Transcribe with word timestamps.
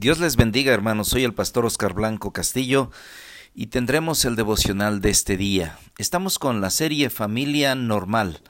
Dios 0.00 0.18
les 0.18 0.36
bendiga, 0.36 0.72
hermanos. 0.72 1.08
Soy 1.08 1.24
el 1.24 1.34
pastor 1.34 1.66
Oscar 1.66 1.92
Blanco 1.92 2.32
Castillo 2.32 2.90
y 3.54 3.66
tendremos 3.66 4.24
el 4.24 4.34
devocional 4.34 5.02
de 5.02 5.10
este 5.10 5.36
día. 5.36 5.78
Estamos 5.98 6.38
con 6.38 6.62
la 6.62 6.70
serie 6.70 7.10
Familia 7.10 7.74
Normal. 7.74 8.40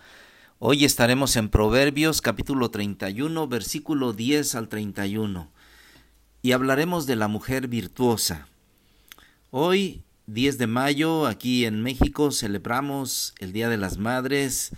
Hoy 0.60 0.84
estaremos 0.84 1.34
en 1.34 1.48
Proverbios 1.48 2.20
capítulo 2.22 2.70
31, 2.70 3.48
versículo 3.48 4.12
10 4.12 4.54
al 4.54 4.68
31 4.68 5.50
y 6.40 6.52
hablaremos 6.52 7.08
de 7.08 7.16
la 7.16 7.26
mujer 7.26 7.66
virtuosa. 7.66 8.46
Hoy, 9.50 10.04
10 10.28 10.56
de 10.56 10.68
mayo, 10.68 11.26
aquí 11.26 11.64
en 11.64 11.82
México 11.82 12.30
celebramos 12.30 13.34
el 13.40 13.52
Día 13.52 13.68
de 13.68 13.76
las 13.76 13.98
Madres 13.98 14.70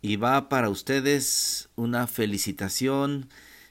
y 0.00 0.16
va 0.16 0.48
para 0.48 0.70
ustedes 0.70 1.68
una 1.76 2.06
felicitación 2.06 3.28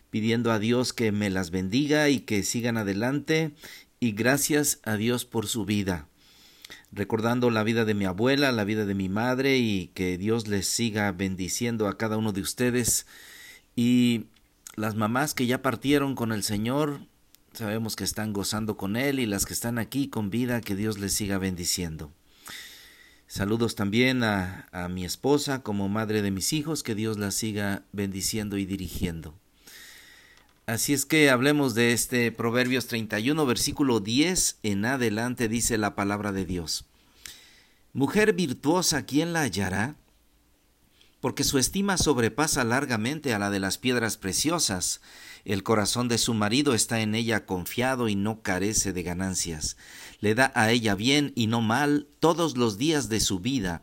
pidiendo 0.10 0.52
a 0.52 0.60
Dios 0.60 0.94
que 0.94 1.12
me 1.12 1.30
las 1.30 1.52
bendiga 1.52 2.10
y 2.10 2.22
que 2.22 2.44
sigan 2.44 2.78
adelante 2.78 3.52
y 4.00 4.14
gracias 4.14 4.80
a 4.84 4.96
Dios 4.96 5.26
por 5.26 5.48
su 5.48 5.66
vida. 5.66 6.08
Recordando 6.92 7.50
la 7.52 7.64
vida 7.64 7.86
de 7.86 7.94
mi 7.94 8.06
abuela, 8.06 8.52
la 8.52 8.64
vida 8.64 8.86
de 8.86 8.96
mi 8.96 9.10
madre 9.10 9.58
y 9.58 9.88
que 9.94 10.18
Dios 10.18 10.48
les 10.48 10.68
siga 10.68 11.12
bendiciendo 11.12 11.88
a 11.88 11.98
cada 11.98 12.18
uno 12.18 12.32
de 12.32 12.42
ustedes 12.42 13.06
y 13.76 14.26
las 14.76 14.96
mamás 14.96 15.34
que 15.34 15.46
ya 15.46 15.62
partieron 15.62 16.16
con 16.16 16.32
el 16.32 16.44
Señor, 16.44 17.02
sabemos 17.54 17.96
que 17.96 18.04
están 18.04 18.34
gozando 18.34 18.78
con 18.78 18.96
Él 18.96 19.20
y 19.20 19.26
las 19.26 19.46
que 19.46 19.54
están 19.54 19.78
aquí 19.78 20.08
con 20.08 20.30
vida, 20.30 20.62
que 20.62 20.76
Dios 20.76 21.00
les 21.00 21.14
siga 21.14 21.38
bendiciendo. 21.38 22.12
Saludos 23.28 23.76
también 23.76 24.24
a, 24.24 24.68
a 24.72 24.90
mi 24.90 25.06
esposa 25.06 25.62
como 25.62 25.88
madre 25.90 26.24
de 26.24 26.32
mis 26.32 26.52
hijos, 26.54 26.82
que 26.82 26.96
Dios 26.96 27.20
la 27.20 27.30
siga 27.30 27.84
bendiciendo 27.92 28.58
y 28.58 28.66
dirigiendo. 28.66 29.36
Así 30.70 30.94
es 30.94 31.08
que 31.08 31.32
hablemos 31.32 31.74
de 31.74 31.94
este 31.94 32.32
Proverbios 32.32 32.86
31, 32.86 33.44
versículo 33.48 34.02
10 34.02 34.60
en 34.62 34.86
adelante 34.86 35.48
dice 35.48 35.80
la 35.80 35.96
palabra 35.96 36.32
de 36.32 36.46
Dios. 36.46 36.86
Mujer 37.92 38.34
virtuosa, 38.34 39.04
¿quién 39.04 39.34
la 39.34 39.42
hallará? 39.42 39.96
Porque 41.22 41.44
su 41.44 41.58
estima 41.58 41.98
sobrepasa 41.98 42.64
largamente 42.64 43.34
a 43.34 43.40
la 43.40 43.50
de 43.50 43.60
las 43.60 43.80
piedras 43.80 44.18
preciosas. 44.18 45.02
El 45.44 45.64
corazón 45.64 46.08
de 46.08 46.20
su 46.20 46.36
marido 46.36 46.76
está 46.76 47.02
en 47.02 47.16
ella 47.16 47.48
confiado 47.48 48.08
y 48.08 48.14
no 48.14 48.44
carece 48.44 48.94
de 48.94 49.02
ganancias. 49.02 49.76
Le 50.20 50.36
da 50.36 50.52
a 50.54 50.70
ella 50.70 50.94
bien 50.94 51.34
y 51.34 51.48
no 51.48 51.62
mal 51.62 52.08
todos 52.20 52.58
los 52.58 52.78
días 52.78 53.10
de 53.10 53.22
su 53.22 53.40
vida. 53.40 53.82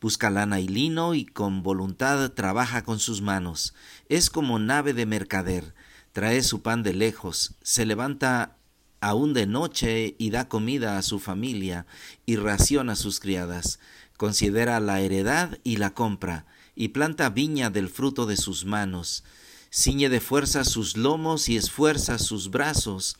Busca 0.00 0.30
lana 0.30 0.58
y 0.58 0.66
lino 0.66 1.14
y 1.14 1.26
con 1.26 1.62
voluntad 1.62 2.32
trabaja 2.32 2.82
con 2.82 2.98
sus 2.98 3.22
manos. 3.22 3.72
Es 4.08 4.30
como 4.30 4.58
nave 4.58 4.94
de 4.94 5.06
mercader 5.06 5.74
trae 6.14 6.44
su 6.44 6.62
pan 6.62 6.84
de 6.84 6.94
lejos, 6.94 7.56
se 7.60 7.84
levanta 7.84 8.56
aún 9.00 9.34
de 9.34 9.46
noche 9.46 10.14
y 10.16 10.30
da 10.30 10.48
comida 10.48 10.96
a 10.96 11.02
su 11.02 11.18
familia 11.18 11.86
y 12.24 12.36
ración 12.36 12.88
a 12.88 12.94
sus 12.94 13.18
criadas, 13.18 13.80
considera 14.16 14.78
la 14.78 15.00
heredad 15.00 15.58
y 15.64 15.76
la 15.78 15.92
compra, 15.92 16.46
y 16.76 16.88
planta 16.88 17.30
viña 17.30 17.68
del 17.68 17.88
fruto 17.88 18.26
de 18.26 18.36
sus 18.36 18.64
manos, 18.64 19.24
ciñe 19.72 20.08
de 20.08 20.20
fuerza 20.20 20.62
sus 20.62 20.96
lomos 20.96 21.48
y 21.48 21.56
esfuerza 21.56 22.20
sus 22.20 22.48
brazos, 22.48 23.16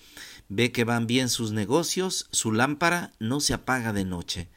ve 0.49 0.71
que 0.71 0.85
van 0.85 1.09
bien 1.09 1.29
sus 1.29 1.51
negocios, 1.51 2.29
su 2.31 2.53
lámpara 2.53 3.13
no 3.19 3.41
se 3.41 3.55
apaga 3.55 3.93
de 3.93 4.05
noche, 4.05 4.49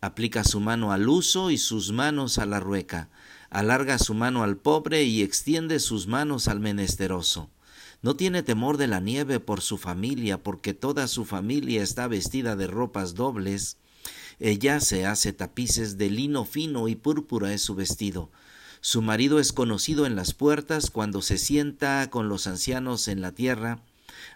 aplica 0.00 0.42
su 0.42 0.58
mano 0.58 0.90
al 0.90 1.08
uso 1.08 1.52
y 1.52 1.56
sus 1.56 1.92
manos 1.92 2.38
a 2.38 2.46
la 2.46 2.58
rueca, 2.58 3.10
alarga 3.48 4.00
su 4.00 4.12
mano 4.12 4.42
al 4.42 4.56
pobre 4.56 5.04
y 5.04 5.22
extiende 5.22 5.78
sus 5.78 6.08
manos 6.08 6.48
al 6.48 6.58
menesteroso 6.58 7.48
no 8.06 8.14
tiene 8.14 8.44
temor 8.44 8.76
de 8.76 8.86
la 8.86 9.00
nieve 9.00 9.40
por 9.40 9.60
su 9.60 9.78
familia, 9.78 10.40
porque 10.40 10.74
toda 10.74 11.08
su 11.08 11.24
familia 11.24 11.82
está 11.82 12.06
vestida 12.06 12.54
de 12.54 12.68
ropas 12.68 13.16
dobles. 13.16 13.78
Ella 14.38 14.78
se 14.78 15.06
hace 15.06 15.32
tapices 15.32 15.98
de 15.98 16.08
lino 16.08 16.44
fino 16.44 16.86
y 16.86 16.94
púrpura 16.94 17.52
es 17.52 17.62
su 17.62 17.74
vestido. 17.74 18.30
Su 18.80 19.02
marido 19.02 19.40
es 19.40 19.52
conocido 19.52 20.06
en 20.06 20.14
las 20.14 20.34
puertas 20.34 20.92
cuando 20.92 21.20
se 21.20 21.36
sienta 21.36 22.08
con 22.08 22.28
los 22.28 22.46
ancianos 22.46 23.08
en 23.08 23.22
la 23.22 23.32
tierra. 23.32 23.82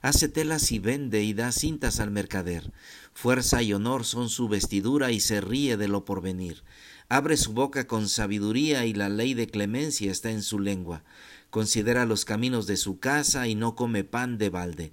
Hace 0.02 0.28
telas 0.28 0.72
y 0.72 0.80
vende 0.80 1.22
y 1.22 1.32
da 1.32 1.52
cintas 1.52 2.00
al 2.00 2.10
mercader. 2.10 2.72
Fuerza 3.14 3.62
y 3.62 3.72
honor 3.72 4.04
son 4.04 4.30
su 4.30 4.48
vestidura 4.48 5.12
y 5.12 5.20
se 5.20 5.40
ríe 5.40 5.76
de 5.76 5.86
lo 5.86 6.04
porvenir. 6.04 6.64
Abre 7.08 7.36
su 7.36 7.52
boca 7.52 7.86
con 7.86 8.08
sabiduría 8.08 8.84
y 8.86 8.94
la 8.94 9.08
ley 9.08 9.34
de 9.34 9.46
clemencia 9.46 10.10
está 10.10 10.32
en 10.32 10.42
su 10.42 10.58
lengua 10.58 11.04
considera 11.50 12.06
los 12.06 12.24
caminos 12.24 12.66
de 12.66 12.76
su 12.76 12.98
casa 12.98 13.46
y 13.48 13.54
no 13.54 13.74
come 13.74 14.04
pan 14.04 14.38
de 14.38 14.48
balde. 14.48 14.92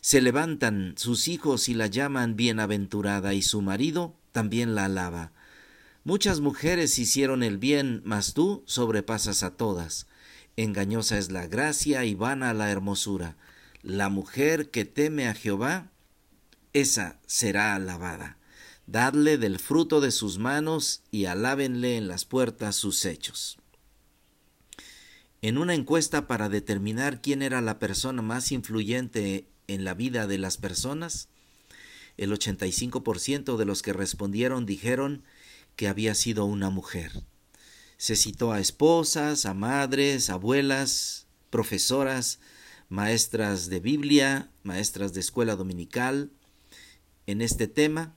Se 0.00 0.20
levantan 0.20 0.94
sus 0.96 1.28
hijos 1.28 1.68
y 1.68 1.74
la 1.74 1.86
llaman 1.86 2.34
bienaventurada 2.34 3.34
y 3.34 3.42
su 3.42 3.60
marido 3.60 4.16
también 4.32 4.74
la 4.74 4.86
alaba. 4.86 5.32
Muchas 6.04 6.40
mujeres 6.40 6.98
hicieron 6.98 7.42
el 7.42 7.58
bien, 7.58 8.00
mas 8.04 8.32
tú 8.32 8.64
sobrepasas 8.66 9.42
a 9.42 9.56
todas. 9.56 10.06
Engañosa 10.56 11.18
es 11.18 11.30
la 11.30 11.46
gracia 11.46 12.04
y 12.04 12.14
vana 12.14 12.54
la 12.54 12.70
hermosura. 12.70 13.36
La 13.82 14.08
mujer 14.08 14.70
que 14.70 14.86
teme 14.86 15.28
a 15.28 15.34
Jehová, 15.34 15.90
esa 16.72 17.18
será 17.26 17.74
alabada. 17.74 18.38
Dadle 18.86 19.38
del 19.38 19.58
fruto 19.58 20.00
de 20.00 20.10
sus 20.10 20.38
manos 20.38 21.02
y 21.10 21.26
alábenle 21.26 21.96
en 21.96 22.08
las 22.08 22.24
puertas 22.24 22.76
sus 22.76 23.04
hechos. 23.04 23.59
En 25.42 25.56
una 25.56 25.74
encuesta 25.74 26.26
para 26.26 26.50
determinar 26.50 27.22
quién 27.22 27.40
era 27.40 27.62
la 27.62 27.78
persona 27.78 28.20
más 28.20 28.52
influyente 28.52 29.48
en 29.68 29.84
la 29.84 29.94
vida 29.94 30.26
de 30.26 30.36
las 30.36 30.58
personas, 30.58 31.28
el 32.18 32.30
85% 32.30 33.56
de 33.56 33.64
los 33.64 33.80
que 33.80 33.94
respondieron 33.94 34.66
dijeron 34.66 35.22
que 35.76 35.88
había 35.88 36.14
sido 36.14 36.44
una 36.44 36.68
mujer. 36.68 37.22
Se 37.96 38.16
citó 38.16 38.52
a 38.52 38.60
esposas, 38.60 39.46
a 39.46 39.54
madres, 39.54 40.28
abuelas, 40.28 41.26
profesoras, 41.48 42.38
maestras 42.90 43.70
de 43.70 43.80
Biblia, 43.80 44.50
maestras 44.62 45.14
de 45.14 45.20
escuela 45.20 45.56
dominical. 45.56 46.30
En 47.26 47.40
este 47.40 47.66
tema 47.66 48.14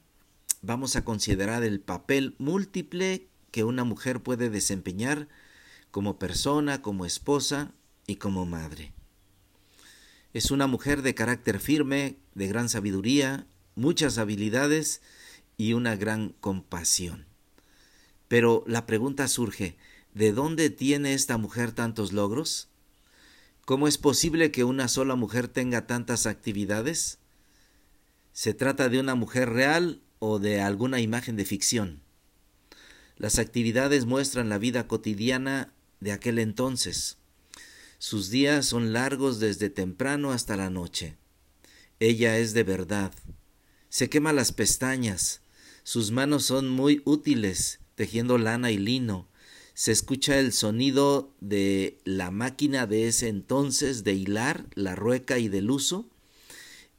vamos 0.62 0.98
a 0.98 1.06
considerar 1.06 1.64
el 1.64 1.80
papel 1.80 2.36
múltiple 2.38 3.30
que 3.52 3.64
una 3.64 3.86
mujer 3.86 4.22
puede 4.22 4.50
desempeñar 4.50 5.30
como 5.94 6.18
persona, 6.18 6.82
como 6.82 7.06
esposa 7.06 7.72
y 8.08 8.16
como 8.16 8.48
madre. 8.48 8.94
Es 10.34 10.50
una 10.50 10.66
mujer 10.66 11.04
de 11.04 11.14
carácter 11.14 11.60
firme, 11.60 12.18
de 12.34 12.48
gran 12.48 12.68
sabiduría, 12.68 13.46
muchas 13.76 14.18
habilidades 14.18 15.04
y 15.56 15.74
una 15.74 15.96
gran 15.96 16.30
compasión. 16.40 17.28
Pero 18.28 18.64
la 18.66 18.88
pregunta 18.88 19.28
surge, 19.28 19.78
¿de 20.16 20.32
dónde 20.32 20.72
tiene 20.72 21.14
esta 21.14 21.38
mujer 21.38 21.74
tantos 21.74 22.12
logros? 22.12 22.70
¿Cómo 23.64 23.88
es 23.88 24.00
posible 24.00 24.50
que 24.50 24.64
una 24.64 24.88
sola 24.88 25.14
mujer 25.16 25.48
tenga 25.48 25.86
tantas 25.86 26.26
actividades? 26.26 27.20
¿Se 28.32 28.56
trata 28.56 28.90
de 28.90 29.00
una 29.00 29.14
mujer 29.14 29.52
real 29.52 30.02
o 30.18 30.40
de 30.40 30.60
alguna 30.60 31.02
imagen 31.02 31.36
de 31.36 31.46
ficción? 31.46 32.02
Las 33.16 33.38
actividades 33.38 34.06
muestran 34.06 34.50
la 34.50 34.58
vida 34.58 34.88
cotidiana 34.88 35.72
de 36.04 36.12
aquel 36.12 36.38
entonces. 36.38 37.18
Sus 37.98 38.30
días 38.30 38.66
son 38.66 38.92
largos 38.92 39.40
desde 39.40 39.70
temprano 39.70 40.32
hasta 40.32 40.58
la 40.58 40.70
noche. 40.70 41.16
Ella 42.00 42.38
es 42.38 42.54
de 42.54 42.64
verdad. 42.64 43.14
Se 43.90 44.10
quema 44.10 44.34
las 44.34 44.52
pestañas. 44.52 45.42
Sus 45.84 46.12
manos 46.12 46.44
son 46.46 46.70
muy 46.70 47.02
útiles, 47.06 47.80
tejiendo 47.96 48.38
lana 48.38 48.72
y 48.72 48.78
lino. 48.78 49.28
Se 49.74 49.92
escucha 49.92 50.38
el 50.38 50.52
sonido 50.52 51.34
de 51.40 51.98
la 52.04 52.30
máquina 52.30 52.86
de 52.86 53.08
ese 53.08 53.30
entonces 53.30 54.04
de 54.04 54.14
hilar, 54.14 54.66
la 54.76 54.96
rueca 54.96 55.40
y 55.40 55.48
del 55.48 55.72
uso. 55.72 56.06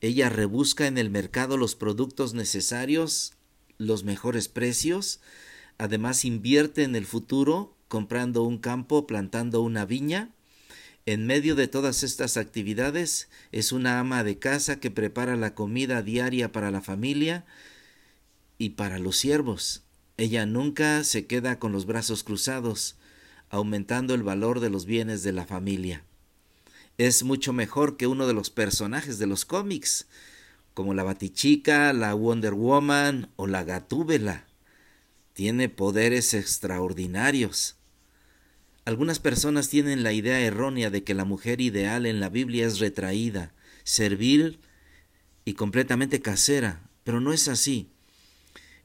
Ella 0.00 0.28
rebusca 0.28 0.86
en 0.86 0.98
el 0.98 1.10
mercado 1.10 1.56
los 1.56 1.76
productos 1.76 2.34
necesarios, 2.34 3.34
los 3.78 4.04
mejores 4.04 4.48
precios, 4.48 5.20
además 5.78 6.24
invierte 6.24 6.82
en 6.82 6.96
el 6.96 7.06
futuro 7.06 7.76
comprando 7.88 8.42
un 8.42 8.58
campo, 8.58 9.06
plantando 9.06 9.62
una 9.62 9.84
viña. 9.84 10.30
En 11.06 11.26
medio 11.26 11.54
de 11.54 11.68
todas 11.68 12.02
estas 12.02 12.36
actividades 12.36 13.28
es 13.52 13.72
una 13.72 14.00
ama 14.00 14.24
de 14.24 14.38
casa 14.38 14.80
que 14.80 14.90
prepara 14.90 15.36
la 15.36 15.54
comida 15.54 16.02
diaria 16.02 16.50
para 16.50 16.70
la 16.70 16.80
familia 16.80 17.44
y 18.58 18.70
para 18.70 18.98
los 18.98 19.16
siervos. 19.16 19.82
Ella 20.16 20.46
nunca 20.46 21.04
se 21.04 21.26
queda 21.26 21.58
con 21.58 21.72
los 21.72 21.86
brazos 21.86 22.22
cruzados, 22.22 22.96
aumentando 23.50 24.14
el 24.14 24.22
valor 24.22 24.60
de 24.60 24.70
los 24.70 24.86
bienes 24.86 25.22
de 25.22 25.32
la 25.32 25.44
familia. 25.44 26.04
Es 26.96 27.24
mucho 27.24 27.52
mejor 27.52 27.96
que 27.96 28.06
uno 28.06 28.26
de 28.26 28.34
los 28.34 28.50
personajes 28.50 29.18
de 29.18 29.26
los 29.26 29.44
cómics, 29.44 30.06
como 30.72 30.94
la 30.94 31.02
Batichica, 31.02 31.92
la 31.92 32.14
Wonder 32.14 32.54
Woman 32.54 33.30
o 33.36 33.46
la 33.46 33.64
Gatúbela. 33.64 34.46
Tiene 35.34 35.68
poderes 35.68 36.32
extraordinarios. 36.32 37.74
Algunas 38.84 39.18
personas 39.18 39.68
tienen 39.68 40.04
la 40.04 40.12
idea 40.12 40.38
errónea 40.38 40.90
de 40.90 41.02
que 41.02 41.12
la 41.12 41.24
mujer 41.24 41.60
ideal 41.60 42.06
en 42.06 42.20
la 42.20 42.28
Biblia 42.28 42.66
es 42.66 42.78
retraída, 42.78 43.52
servil 43.82 44.60
y 45.44 45.54
completamente 45.54 46.22
casera, 46.22 46.88
pero 47.02 47.20
no 47.20 47.32
es 47.32 47.48
así. 47.48 47.90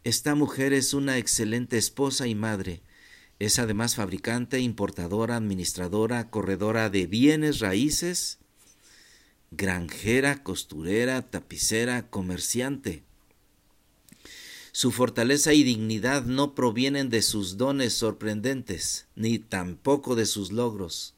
Esta 0.03 0.33
mujer 0.33 0.73
es 0.73 0.95
una 0.95 1.19
excelente 1.19 1.77
esposa 1.77 2.25
y 2.25 2.33
madre. 2.33 2.81
Es 3.37 3.59
además 3.59 3.93
fabricante, 3.93 4.59
importadora, 4.59 5.35
administradora, 5.35 6.31
corredora 6.31 6.89
de 6.89 7.05
bienes 7.05 7.59
raíces, 7.59 8.39
granjera, 9.51 10.41
costurera, 10.41 11.29
tapicera, 11.29 12.09
comerciante. 12.09 13.03
Su 14.71 14.91
fortaleza 14.91 15.53
y 15.53 15.63
dignidad 15.63 16.25
no 16.25 16.53
provienen 16.53 17.09
de 17.09 17.23
sus 17.23 17.57
dones 17.57 17.93
sorprendentes, 17.93 19.07
ni 19.15 19.39
tampoco 19.39 20.15
de 20.15 20.25
sus 20.25 20.51
logros. 20.51 21.15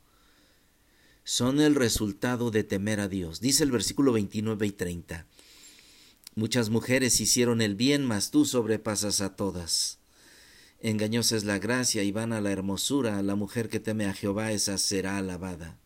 Son 1.25 1.59
el 1.59 1.75
resultado 1.75 2.49
de 2.49 2.63
temer 2.63 2.99
a 2.99 3.07
Dios. 3.07 3.41
Dice 3.41 3.63
el 3.63 3.71
versículo 3.71 4.13
29 4.13 4.67
y 4.67 4.71
30. 4.71 5.27
Muchas 6.35 6.69
mujeres 6.69 7.19
hicieron 7.19 7.61
el 7.61 7.75
bien, 7.75 8.05
mas 8.05 8.31
tú 8.31 8.45
sobrepasas 8.45 9.19
a 9.19 9.35
todas. 9.35 9.99
Engañosa 10.79 11.35
es 11.35 11.43
la 11.43 11.59
gracia 11.59 12.03
y 12.03 12.11
vana 12.11 12.41
la 12.41 12.51
hermosura. 12.51 13.21
La 13.21 13.35
mujer 13.35 13.67
que 13.69 13.81
teme 13.81 14.05
a 14.05 14.13
Jehová, 14.13 14.53
esa 14.53 14.77
será 14.77 15.17
alabada. 15.17 15.77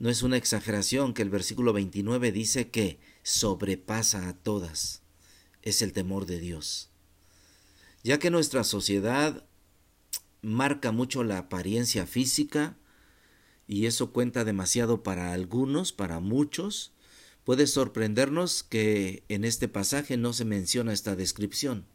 No 0.00 0.10
es 0.10 0.22
una 0.22 0.36
exageración 0.36 1.14
que 1.14 1.22
el 1.22 1.30
versículo 1.30 1.72
29 1.72 2.32
dice 2.32 2.70
que 2.70 2.98
sobrepasa 3.22 4.28
a 4.28 4.34
todas 4.34 5.02
es 5.62 5.82
el 5.82 5.92
temor 5.92 6.26
de 6.26 6.40
Dios. 6.40 6.90
Ya 8.02 8.18
que 8.18 8.30
nuestra 8.30 8.64
sociedad 8.64 9.44
marca 10.42 10.92
mucho 10.92 11.22
la 11.24 11.38
apariencia 11.38 12.06
física, 12.06 12.76
y 13.66 13.86
eso 13.86 14.12
cuenta 14.12 14.44
demasiado 14.44 15.02
para 15.02 15.32
algunos, 15.32 15.92
para 15.92 16.18
muchos, 16.18 16.92
puede 17.44 17.66
sorprendernos 17.66 18.62
que 18.62 19.22
en 19.28 19.44
este 19.44 19.68
pasaje 19.68 20.16
no 20.16 20.32
se 20.32 20.44
menciona 20.44 20.92
esta 20.92 21.14
descripción. 21.14 21.86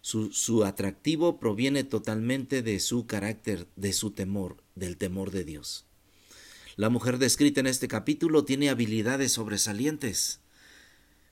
Su, 0.00 0.32
su, 0.32 0.64
atractivo 0.64 1.38
proviene 1.38 1.84
totalmente 1.84 2.62
de 2.62 2.80
su 2.80 3.06
carácter, 3.06 3.68
de 3.76 3.92
su 3.92 4.12
temor, 4.12 4.56
del 4.74 4.96
temor 4.96 5.30
de 5.30 5.44
Dios. 5.44 5.84
La 6.76 6.88
mujer 6.88 7.18
descrita 7.18 7.60
en 7.60 7.66
este 7.66 7.86
capítulo 7.86 8.44
tiene 8.44 8.70
habilidades 8.70 9.32
sobresalientes. 9.32 10.40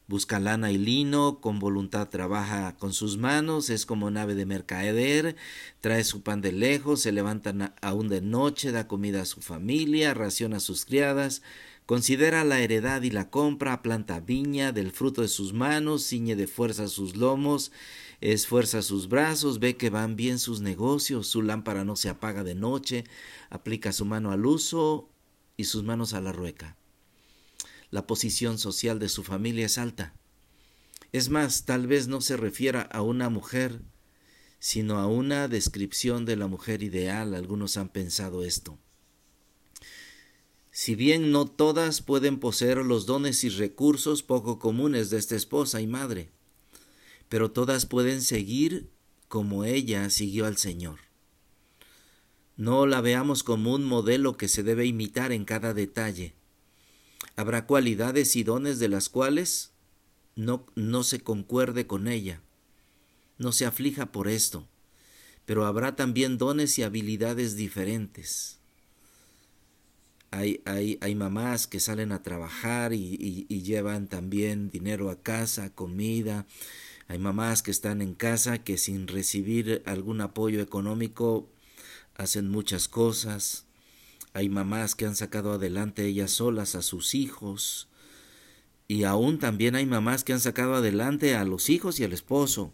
Busca 0.08 0.40
lana 0.40 0.72
y 0.72 0.78
lino, 0.78 1.38
con 1.42 1.58
voluntad 1.58 2.08
trabaja 2.08 2.74
con 2.78 2.94
sus 2.94 3.18
manos, 3.18 3.68
es 3.68 3.84
como 3.84 4.10
nave 4.10 4.34
de 4.34 4.46
mercader, 4.46 5.36
trae 5.82 6.02
su 6.02 6.22
pan 6.22 6.40
de 6.40 6.50
lejos, 6.50 7.02
se 7.02 7.12
levanta 7.12 7.74
aún 7.82 8.08
de 8.08 8.22
noche, 8.22 8.72
da 8.72 8.88
comida 8.88 9.20
a 9.20 9.26
su 9.26 9.42
familia, 9.42 10.14
raciona 10.14 10.56
a 10.56 10.60
sus 10.60 10.86
criadas, 10.86 11.42
considera 11.84 12.42
la 12.44 12.58
heredad 12.60 13.02
y 13.02 13.10
la 13.10 13.28
compra, 13.28 13.82
planta 13.82 14.18
viña 14.20 14.72
del 14.72 14.92
fruto 14.92 15.20
de 15.20 15.28
sus 15.28 15.52
manos, 15.52 16.06
ciñe 16.08 16.36
de 16.36 16.46
fuerza 16.46 16.88
sus 16.88 17.14
lomos, 17.14 17.70
esfuerza 18.22 18.80
sus 18.80 19.10
brazos, 19.10 19.58
ve 19.58 19.76
que 19.76 19.90
van 19.90 20.16
bien 20.16 20.38
sus 20.38 20.62
negocios, 20.62 21.26
su 21.26 21.42
lámpara 21.42 21.84
no 21.84 21.96
se 21.96 22.08
apaga 22.08 22.44
de 22.44 22.54
noche, 22.54 23.04
aplica 23.50 23.92
su 23.92 24.06
mano 24.06 24.32
al 24.32 24.46
uso 24.46 25.10
y 25.58 25.64
sus 25.64 25.84
manos 25.84 26.14
a 26.14 26.22
la 26.22 26.32
rueca 26.32 26.78
la 27.90 28.06
posición 28.06 28.58
social 28.58 28.98
de 28.98 29.08
su 29.08 29.24
familia 29.24 29.66
es 29.66 29.78
alta. 29.78 30.14
Es 31.12 31.30
más, 31.30 31.64
tal 31.64 31.86
vez 31.86 32.08
no 32.08 32.20
se 32.20 32.36
refiera 32.36 32.82
a 32.82 33.02
una 33.02 33.30
mujer, 33.30 33.80
sino 34.58 34.98
a 34.98 35.06
una 35.06 35.48
descripción 35.48 36.24
de 36.24 36.36
la 36.36 36.46
mujer 36.46 36.82
ideal. 36.82 37.34
Algunos 37.34 37.76
han 37.76 37.88
pensado 37.88 38.44
esto. 38.44 38.78
Si 40.70 40.94
bien 40.94 41.32
no 41.32 41.46
todas 41.46 42.02
pueden 42.02 42.38
poseer 42.38 42.78
los 42.78 43.06
dones 43.06 43.42
y 43.42 43.48
recursos 43.48 44.22
poco 44.22 44.58
comunes 44.58 45.10
de 45.10 45.18
esta 45.18 45.34
esposa 45.34 45.80
y 45.80 45.86
madre, 45.86 46.30
pero 47.28 47.50
todas 47.50 47.86
pueden 47.86 48.22
seguir 48.22 48.90
como 49.28 49.64
ella 49.64 50.08
siguió 50.10 50.46
al 50.46 50.56
Señor. 50.56 51.00
No 52.56 52.86
la 52.86 53.00
veamos 53.00 53.42
como 53.42 53.74
un 53.74 53.84
modelo 53.84 54.36
que 54.36 54.48
se 54.48 54.62
debe 54.62 54.84
imitar 54.84 55.32
en 55.32 55.44
cada 55.44 55.74
detalle, 55.74 56.34
Habrá 57.38 57.66
cualidades 57.66 58.34
y 58.34 58.42
dones 58.42 58.80
de 58.80 58.88
las 58.88 59.08
cuales 59.08 59.70
no, 60.34 60.66
no 60.74 61.04
se 61.04 61.20
concuerde 61.20 61.86
con 61.86 62.08
ella. 62.08 62.40
No 63.38 63.52
se 63.52 63.64
aflija 63.64 64.10
por 64.10 64.26
esto, 64.26 64.66
pero 65.46 65.64
habrá 65.64 65.94
también 65.94 66.36
dones 66.36 66.76
y 66.80 66.82
habilidades 66.82 67.54
diferentes. 67.54 68.58
Hay, 70.32 70.62
hay, 70.64 70.98
hay, 71.00 71.14
mamás 71.14 71.68
que 71.68 71.78
salen 71.78 72.10
a 72.10 72.24
trabajar 72.24 72.92
y, 72.92 73.46
y, 73.48 73.62
llevan 73.62 74.08
también 74.08 74.68
dinero 74.68 75.08
a 75.08 75.22
casa, 75.22 75.72
comida. 75.72 76.44
Hay 77.06 77.20
mamás 77.20 77.62
que 77.62 77.70
están 77.70 78.02
en 78.02 78.14
casa 78.14 78.64
que 78.64 78.78
sin 78.78 79.06
recibir 79.06 79.84
algún 79.86 80.22
apoyo 80.22 80.60
económico 80.60 81.48
hacen 82.16 82.48
muchas 82.48 82.88
cosas. 82.88 83.67
Hay 84.38 84.48
mamás 84.48 84.94
que 84.94 85.04
han 85.04 85.16
sacado 85.16 85.54
adelante 85.54 86.06
ellas 86.06 86.30
solas 86.30 86.76
a 86.76 86.82
sus 86.82 87.16
hijos. 87.16 87.88
Y 88.86 89.02
aún 89.02 89.40
también 89.40 89.74
hay 89.74 89.84
mamás 89.84 90.22
que 90.22 90.32
han 90.32 90.38
sacado 90.38 90.76
adelante 90.76 91.34
a 91.34 91.44
los 91.44 91.68
hijos 91.70 91.98
y 91.98 92.04
al 92.04 92.12
esposo. 92.12 92.72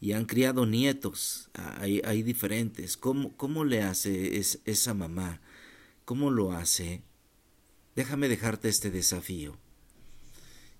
Y 0.00 0.12
han 0.12 0.24
criado 0.24 0.64
nietos. 0.64 1.50
Hay, 1.52 2.00
hay 2.02 2.22
diferentes. 2.22 2.96
¿Cómo, 2.96 3.36
¿Cómo 3.36 3.66
le 3.66 3.82
hace 3.82 4.40
esa 4.64 4.94
mamá? 4.94 5.42
¿Cómo 6.06 6.30
lo 6.30 6.52
hace? 6.52 7.02
Déjame 7.94 8.30
dejarte 8.30 8.70
este 8.70 8.90
desafío. 8.90 9.58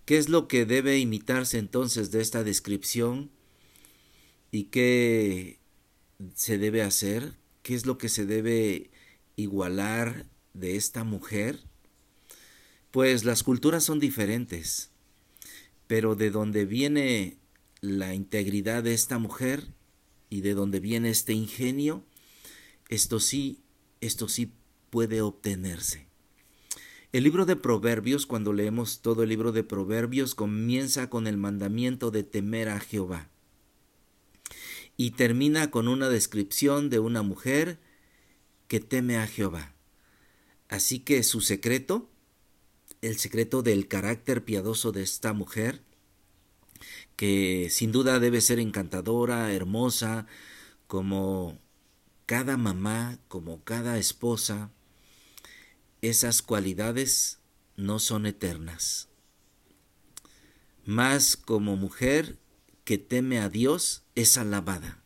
¿Qué 0.06 0.16
es 0.16 0.30
lo 0.30 0.48
que 0.48 0.64
debe 0.64 0.98
imitarse 0.98 1.58
entonces 1.58 2.10
de 2.10 2.22
esta 2.22 2.42
descripción? 2.42 3.30
¿Y 4.50 4.64
qué 4.64 5.60
se 6.34 6.56
debe 6.56 6.80
hacer? 6.80 7.34
¿Qué 7.62 7.74
es 7.74 7.84
lo 7.84 7.98
que 7.98 8.08
se 8.08 8.24
debe 8.24 8.95
igualar 9.36 10.26
de 10.54 10.76
esta 10.76 11.04
mujer? 11.04 11.60
Pues 12.90 13.24
las 13.24 13.42
culturas 13.42 13.84
son 13.84 14.00
diferentes, 14.00 14.90
pero 15.86 16.16
de 16.16 16.30
donde 16.30 16.64
viene 16.64 17.38
la 17.80 18.14
integridad 18.14 18.82
de 18.82 18.94
esta 18.94 19.18
mujer 19.18 19.68
y 20.30 20.40
de 20.40 20.54
donde 20.54 20.80
viene 20.80 21.10
este 21.10 21.32
ingenio, 21.32 22.04
esto 22.88 23.20
sí, 23.20 23.60
esto 24.00 24.28
sí 24.28 24.52
puede 24.90 25.20
obtenerse. 25.20 26.06
El 27.12 27.24
libro 27.24 27.46
de 27.46 27.56
Proverbios, 27.56 28.26
cuando 28.26 28.52
leemos 28.52 29.00
todo 29.00 29.22
el 29.22 29.28
libro 29.28 29.52
de 29.52 29.62
Proverbios, 29.62 30.34
comienza 30.34 31.08
con 31.08 31.26
el 31.26 31.36
mandamiento 31.36 32.10
de 32.10 32.24
temer 32.24 32.68
a 32.68 32.80
Jehová 32.80 33.30
y 34.96 35.12
termina 35.12 35.70
con 35.70 35.88
una 35.88 36.08
descripción 36.08 36.90
de 36.90 36.98
una 36.98 37.22
mujer 37.22 37.78
que 38.68 38.80
teme 38.80 39.18
a 39.18 39.26
Jehová. 39.26 39.74
Así 40.68 40.98
que 41.00 41.22
su 41.22 41.40
secreto, 41.40 42.10
el 43.02 43.18
secreto 43.18 43.62
del 43.62 43.88
carácter 43.88 44.44
piadoso 44.44 44.92
de 44.92 45.02
esta 45.02 45.32
mujer, 45.32 45.82
que 47.16 47.68
sin 47.70 47.92
duda 47.92 48.18
debe 48.18 48.40
ser 48.40 48.58
encantadora, 48.58 49.52
hermosa, 49.52 50.26
como 50.86 51.58
cada 52.26 52.56
mamá, 52.56 53.18
como 53.28 53.62
cada 53.64 53.98
esposa, 53.98 54.70
esas 56.02 56.42
cualidades 56.42 57.38
no 57.76 57.98
son 57.98 58.26
eternas. 58.26 59.08
Más 60.84 61.36
como 61.36 61.76
mujer 61.76 62.38
que 62.84 62.98
teme 62.98 63.38
a 63.40 63.48
Dios 63.48 64.04
es 64.14 64.38
alabada. 64.38 65.02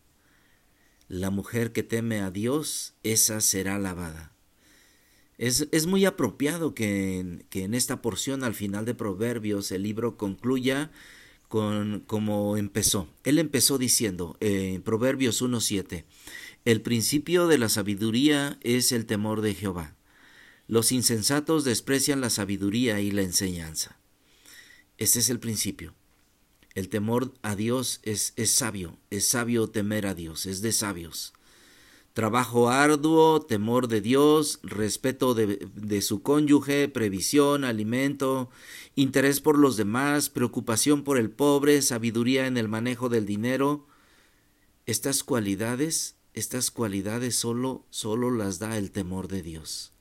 La 1.11 1.31
mujer 1.31 1.73
que 1.73 1.83
teme 1.83 2.21
a 2.21 2.31
Dios, 2.31 2.95
esa 3.03 3.41
será 3.41 3.75
alabada. 3.75 4.33
Es, 5.39 5.67
es 5.73 5.87
muy 5.89 6.05
apropiado 6.05 6.73
que 6.73 7.19
en, 7.19 7.45
que 7.51 7.65
en, 7.65 7.75
esta 7.75 8.01
porción 8.01 8.45
al 8.45 8.55
final 8.55 8.85
de 8.85 8.95
Proverbios 8.95 9.73
el 9.73 9.83
libro 9.83 10.17
concluya 10.17 10.93
con 11.49 12.05
como 12.07 12.57
empezó. 12.57 13.09
Él 13.25 13.41
empezó 13.41 13.77
diciendo 13.77 14.37
en 14.39 14.83
Proverbios 14.83 15.43
1.7, 15.43 16.05
el 16.65 16.81
principio 16.81 17.49
de 17.49 17.59
la 17.59 17.69
sabiduría 17.69 18.61
es 18.61 18.93
el 18.93 19.05
temor 19.05 19.41
de 19.41 19.55
Jehová. 19.55 19.97
Los 20.69 20.93
insensatos 20.93 21.65
desprecian 21.65 22.21
la 22.21 22.31
sabiduría 22.31 23.01
y 23.01 23.11
la 23.11 23.23
enseñanza. 23.23 23.99
Este 24.97 25.19
es 25.19 25.29
el 25.29 25.41
principio. 25.41 25.93
El 26.75 26.89
temor 26.89 27.35
a 27.43 27.57
Dios 27.57 28.01
es, 28.03 28.33
es 28.37 28.51
sabio, 28.51 28.97
es 29.11 29.27
sabio 29.27 29.69
temer 29.69 30.07
a 30.07 30.15
Dios, 30.15 30.47
es 30.47 30.63
de 30.63 30.73
sabios. 30.73 31.33
Trabajo 32.13 32.71
arduo, 32.71 33.43
temor 33.43 33.89
de 33.89 34.01
Dios, 34.01 34.61
respeto 34.63 35.35
de, 35.35 35.69
de, 35.75 36.03
su 36.03 36.23
cónyuge, 36.23 36.89
previsión, 36.89 37.65
alimento, 37.65 38.51
interés 38.97 39.41
por 39.41 39.59
los 39.59 39.77
demás, 39.77 40.29
preocupación 40.29 41.05
por 41.05 41.19
el 41.19 41.31
pobre, 41.31 41.83
sabiduría 41.83 42.47
en 42.47 42.57
el 42.57 42.69
manejo 42.69 43.09
del 43.09 43.27
dinero. 43.27 43.87
Estas 44.87 45.23
cualidades 45.23 46.17
estas 46.33 46.71
cualidades 46.71 47.35
solo, 47.37 47.85
solo 47.91 48.31
las 48.31 48.59
da 48.59 48.77
el 48.79 48.91
temor 48.91 49.29
de 49.29 49.43
Dios. 49.43 49.93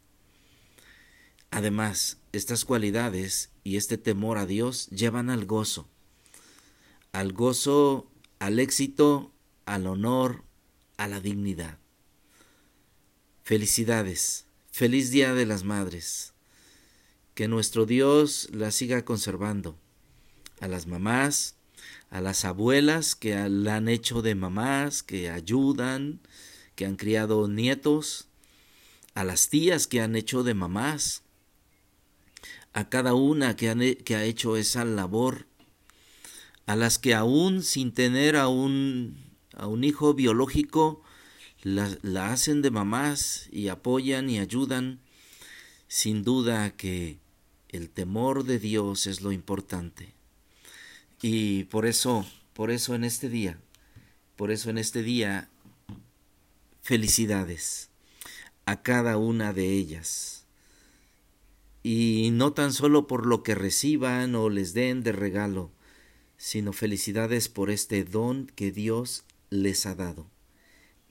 Además, 1.52 2.18
estas 2.32 2.66
cualidades 2.66 3.50
y 3.64 3.78
este 3.78 3.98
temor 3.98 4.38
a 4.38 4.46
Dios 4.46 4.88
llevan 4.90 5.30
al 5.30 5.46
gozo, 5.46 5.90
al 7.12 7.34
gozo, 7.34 8.10
al 8.40 8.60
éxito, 8.60 9.32
al 9.66 9.88
honor, 9.88 10.44
a 10.98 11.08
la 11.08 11.20
dignidad. 11.20 11.78
Felicidades, 13.44 14.46
feliz 14.72 15.12
Día 15.12 15.34
de 15.34 15.46
las 15.46 15.64
Madres. 15.64 16.34
Que 17.34 17.48
nuestro 17.48 17.86
Dios 17.86 18.50
la 18.52 18.72
siga 18.72 19.06
conservando. 19.06 19.78
A 20.60 20.68
las 20.68 20.88
mamás, 20.88 21.56
a 22.10 22.22
las 22.22 22.46
abuelas 22.46 23.16
que 23.16 23.36
la 23.50 23.78
han 23.78 23.88
hecho 23.88 24.22
de 24.22 24.36
mamás, 24.36 25.04
que 25.04 25.30
ayudan, 25.30 26.20
que 26.76 26.86
han 26.86 26.96
criado 26.96 27.48
nietos, 27.48 28.28
a 29.14 29.24
las 29.24 29.50
tías 29.50 29.88
que 29.88 30.02
han 30.02 30.16
hecho 30.16 30.44
de 30.44 30.54
mamás, 30.54 31.24
a 32.74 32.90
cada 32.90 33.14
una 33.14 33.56
que, 33.56 33.98
que 34.04 34.16
ha 34.16 34.24
hecho 34.24 34.58
esa 34.58 34.86
labor, 34.86 35.49
a 36.70 36.76
las 36.76 37.00
que 37.00 37.16
aún 37.16 37.64
sin 37.64 37.92
tener 37.92 38.36
a 38.36 38.48
un, 38.48 39.18
a 39.56 39.66
un 39.66 39.84
hijo 39.84 40.14
biológico, 40.14 41.02
la, 41.64 41.98
la 42.04 42.32
hacen 42.32 42.62
de 42.62 42.70
mamás 42.70 43.50
y 43.52 43.70
apoyan 43.70 44.30
y 44.30 44.38
ayudan, 44.38 45.00
sin 45.88 46.22
duda 46.22 46.70
que 46.76 47.18
el 47.70 47.90
temor 47.90 48.44
de 48.44 48.60
Dios 48.60 49.08
es 49.08 49.22
lo 49.22 49.32
importante. 49.32 50.14
Y 51.24 51.64
por 51.64 51.88
eso, 51.88 52.24
por 52.54 52.70
eso 52.70 52.94
en 52.94 53.04
este 53.04 53.30
día, 53.30 53.60
por 54.36 54.52
eso 54.52 54.70
en 54.70 54.78
este 54.78 55.02
día, 55.02 55.50
felicidades 56.84 57.90
a 58.68 58.84
cada 58.84 59.18
una 59.18 59.54
de 59.54 59.74
ellas. 59.74 60.46
Y 61.82 62.30
no 62.32 62.54
tan 62.54 62.74
solo 62.74 63.08
por 63.08 63.26
lo 63.26 63.42
que 63.42 63.56
reciban 63.56 64.36
o 64.36 64.52
les 64.52 64.76
den 64.76 65.02
de 65.02 65.14
regalo, 65.14 65.72
sino 66.40 66.72
felicidades 66.72 67.50
por 67.50 67.70
este 67.70 68.06
don 68.06 68.48
que 68.56 68.72
Dios 68.72 69.26
les 69.50 69.86
ha 69.86 69.94
dado. 69.94 70.32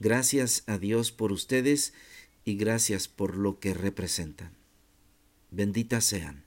Gracias 0.01 0.65
a 0.67 0.79
Dios 0.79 1.13
por 1.13 1.33
ustedes 1.33 1.93
y 2.47 2.57
gracias 2.57 3.09
por 3.09 3.37
lo 3.37 3.61
que 3.61 3.75
representan. 3.75 4.57
Benditas 5.51 6.05
sean. 6.05 6.45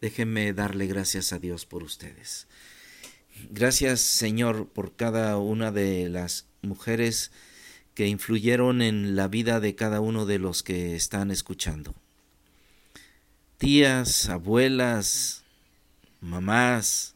Déjenme 0.00 0.52
darle 0.52 0.88
gracias 0.88 1.32
a 1.32 1.38
Dios 1.38 1.64
por 1.64 1.84
ustedes. 1.84 2.48
Gracias 3.50 4.00
Señor 4.00 4.68
por 4.68 4.96
cada 4.96 5.38
una 5.38 5.70
de 5.70 6.08
las 6.08 6.48
mujeres 6.62 7.30
que 7.94 8.08
influyeron 8.08 8.82
en 8.82 9.14
la 9.14 9.28
vida 9.28 9.60
de 9.60 9.76
cada 9.76 10.00
uno 10.00 10.26
de 10.26 10.40
los 10.40 10.64
que 10.64 10.96
están 10.96 11.30
escuchando. 11.30 11.94
Tías, 13.58 14.28
abuelas, 14.28 15.44
mamás, 16.20 17.15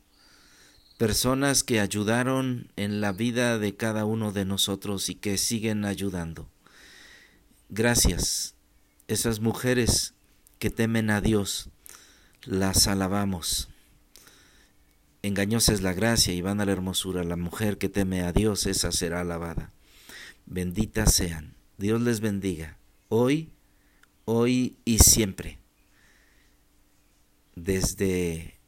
personas 1.00 1.64
que 1.64 1.80
ayudaron 1.80 2.70
en 2.76 3.00
la 3.00 3.12
vida 3.12 3.58
de 3.58 3.74
cada 3.74 4.04
uno 4.04 4.32
de 4.32 4.44
nosotros 4.44 5.08
y 5.08 5.14
que 5.14 5.38
siguen 5.38 5.86
ayudando. 5.86 6.50
Gracias, 7.70 8.54
esas 9.08 9.40
mujeres 9.40 10.12
que 10.58 10.68
temen 10.68 11.08
a 11.08 11.22
Dios 11.22 11.70
las 12.44 12.86
alabamos. 12.86 13.70
Engañosa 15.22 15.72
es 15.72 15.80
la 15.80 15.94
gracia 15.94 16.34
y 16.34 16.42
van 16.42 16.60
a 16.60 16.66
la 16.66 16.72
hermosura. 16.72 17.24
La 17.24 17.36
mujer 17.36 17.78
que 17.78 17.88
teme 17.88 18.20
a 18.20 18.34
Dios, 18.34 18.66
esa 18.66 18.92
será 18.92 19.22
alabada. 19.22 19.72
Benditas 20.44 21.14
sean. 21.14 21.54
Dios 21.78 22.02
les 22.02 22.20
bendiga. 22.20 22.76
Hoy, 23.08 23.54
hoy 24.26 24.76
y 24.84 24.98
siempre. 24.98 25.60
Desde 27.54 28.58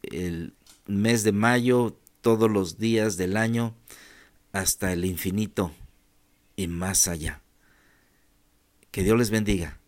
el 0.00 0.54
mes 0.96 1.24
de 1.24 1.32
mayo, 1.32 1.98
todos 2.20 2.50
los 2.50 2.78
días 2.78 3.16
del 3.16 3.36
año, 3.36 3.74
hasta 4.52 4.92
el 4.92 5.04
infinito 5.04 5.72
y 6.56 6.66
más 6.68 7.08
allá. 7.08 7.42
Que 8.90 9.02
Dios 9.02 9.18
les 9.18 9.30
bendiga 9.30 9.80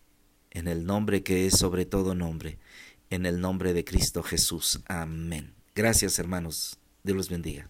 en 0.51 0.67
el 0.67 0.85
nombre 0.85 1.21
que 1.23 1.45
es 1.45 1.57
sobre 1.57 1.85
todo 1.85 2.15
nombre, 2.15 2.57
en 3.09 3.25
el 3.25 3.39
nombre 3.39 3.73
de 3.73 3.83
Cristo 3.83 4.23
Jesús. 4.23 4.81
Amén. 4.87 5.53
Gracias 5.75 6.17
hermanos. 6.17 6.79
Dios 7.03 7.17
los 7.17 7.29
bendiga. 7.29 7.69